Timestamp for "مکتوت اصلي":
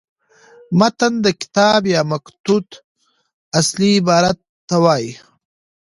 2.11-3.91